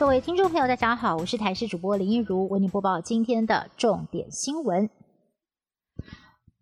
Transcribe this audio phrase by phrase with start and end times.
[0.00, 4.88] 各位听众朋友，大家好，我是台视主播林一如，为您播报今天的重点新闻。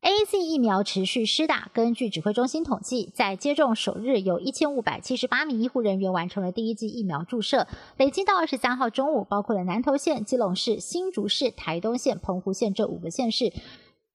[0.01, 13.53] A Z 疫苗持续施打，根据指挥中心统计，在接种首日，有一千五百七十八名医护人员完成了第一剂疫苗注射，累计到二十三号中午，包括了南投县、基隆市、新竹市、台东县、澎湖县这五个县市。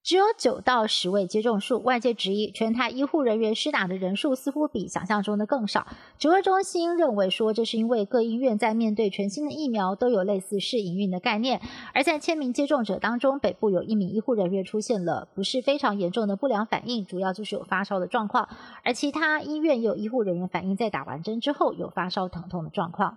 [0.04, 5.86] 只有九到十位接种数，外界质疑全台医护人员施打的人数似乎比想象中的更少。
[6.18, 11.62] 指挥中心认为说，这是因为各医院在面对全新的疫苗都有类似试营运的概念。
[11.94, 18.50] 而在千名接种者当中，北部有一名医护人员出现了不是非常严重的不良反应，主要就是有发烧的状况。
[18.82, 23.16] 而其他医院也有医护人员反映，在打完针之后有发烧疼痛的状况。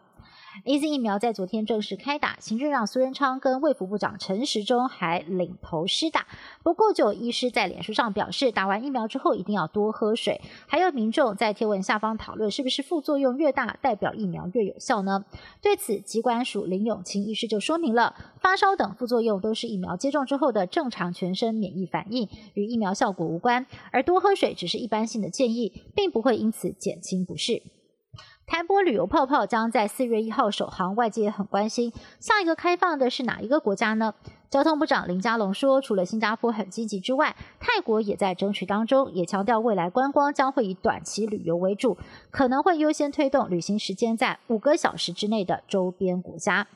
[0.66, 6.26] A Z 疫苗在昨天正式开打，行政长苏贞昌跟卫福部长陈时中还领头施打。
[6.64, 10.42] 不过，就有医师在脸书上表示，打完疫苗之后一定要多喝水。
[10.66, 15.26] 还有民众在贴文下方讨论，是不是副作用越大，代表疫苗越有效呢？
[15.62, 23.68] 对此，疾管署林永清医师就说明了，发烧等副作用都是疫苗接种之后的正常全身免疫反应，与疫苗效果无关。
[23.92, 27.62] 而多喝水只是一般性的建议，并不会因此减轻不适。
[28.48, 34.14] 台波旅游泡泡将在四月一号首航，外界也很关心，下一个开放的是哪一个国家呢？
[34.50, 41.98] 交通部长林佳龙说，除了新加坡很积极之外，泰国也在争取当中，也强调未来观光将会以短期旅游为主，
[42.32, 46.68] 可能会优先推动旅行时间在五个小时之内的周边国家。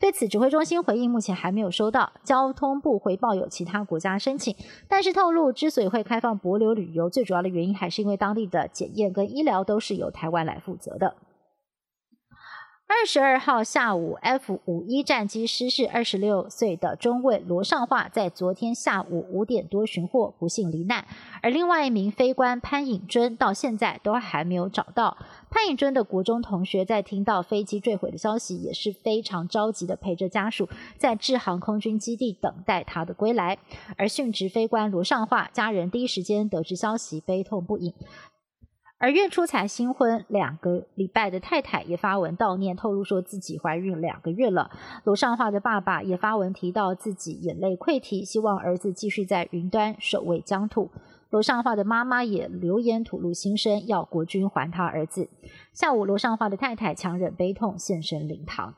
[0.00, 4.56] 对此，指挥中心回应，目前还没有收到交通部回报有其他国家申请，
[4.88, 11.14] 但是透露，之所以会开放博流旅游，最主要的原因还是因为当地的检验跟医疗都是由台湾来负责的。
[12.92, 21.06] 二十二号下午，F 五一战机失事，二十六岁的中尉罗尚化在昨天下午五点多寻获，不幸罹难。
[21.40, 25.16] 而另外一名飞官潘颖尊到现在都还没有找到。
[25.50, 30.68] 潘颖尊的国中同学在听到飞机坠毁的消息，也是非常着急的，陪着家属
[30.98, 33.56] 在智航空军基地等待他的归来。
[33.96, 37.94] 而殉职飞官罗尚化家人第一时间得知消息，悲痛不已。
[39.00, 44.70] 而月初才新婚两个礼拜的太太也发文悼念，透露说自己怀孕两个月了。
[45.04, 50.90] 罗尚化的爸爸也发文提到自己眼泪溃堤，希望儿子继续在云端守卫疆土。
[51.30, 55.30] 罗尚化的妈妈也留言吐露心声，要国军还他儿子。
[55.72, 58.74] 下午，罗尚化的太太强忍悲痛现身灵堂。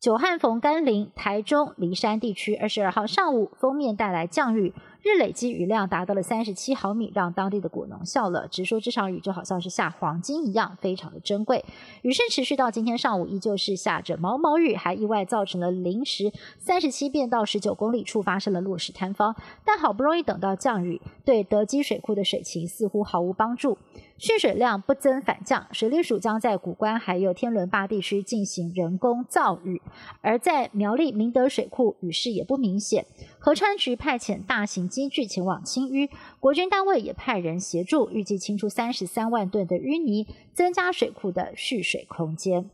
[0.00, 4.74] 久旱逢甘霖，台中梨山地区二十二号上午封面带来降雨。
[5.02, 11.64] 日累积雨量达到了三十七毫米，让当地的果农笑了，直说这场雨就好像是下黄金一样，非常的珍贵。
[12.02, 19.34] 雨势持续到今天上午，依旧是下着毛毛雨，还意外造成了临时三十七变到十九公里处发生了落石坍方。
[19.64, 23.78] 但好不容易等到降雨，对德基水库的水情似乎毫无帮助，
[24.18, 25.66] 蓄水量不增反降。
[25.72, 29.82] 水利署将在古关还有天伦坝地区进行人工造雨，
[30.20, 33.04] 而在苗栗明德水库雨势也不明显。
[33.44, 36.08] 合川局派遣大型机具前往清淤，
[36.38, 42.70] 国军单位也派人协助，预计清出三十三万吨的淤泥，增加水库的蓄水空间。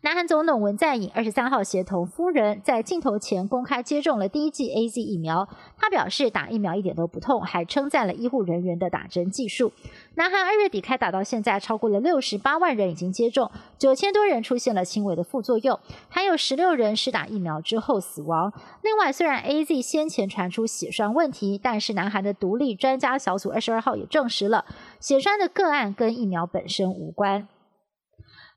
[0.00, 5.48] 南韩总统文在寅二十三号协同夫人在镜头前公开接种了第一剂 A Z 疫苗。
[5.76, 9.72] 他表示打疫苗一点都不痛，还称赞了医护人员的打针技术。
[10.14, 18.52] 南韩二月底开打到现在，超过了六十八万人已经接种，九千多人出现了轻微的副作用，还有十六人是打疫苗之后死亡。
[18.82, 24.64] 另外，虽然 A Z 先前传出血栓问题，但是南韩的独立专家小组二十二号也证实了
[25.00, 27.48] 血栓的个案跟疫苗本身无关。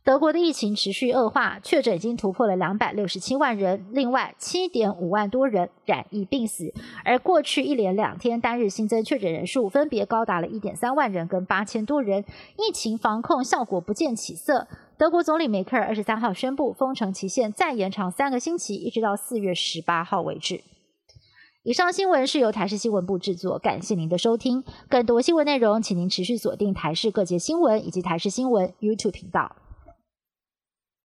[0.03, 6.73] 德国的疫情持续恶化，确诊已经突破了两百六十七万人，另外七点五万多人染疫病死。
[7.05, 12.25] 而过去一连两天单日新增确诊人数分别高达了一点三万人跟八千多人，
[12.57, 14.67] 疫情防控效果不见起色。
[14.97, 20.61] 德国总理梅克尔二十三号宣布封城期限再延长三个星期，一直到四月十八号为止。
[21.61, 24.63] 以上新闻是由台视新闻部制作，感谢您的收听。
[24.89, 29.55] 更多新闻内容，请您持续锁定台视各界新闻以及台视新闻 YouTube 频道。